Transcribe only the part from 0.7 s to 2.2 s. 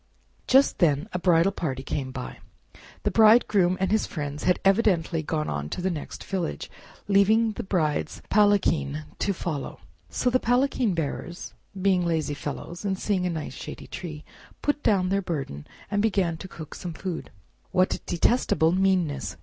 then a bridal party came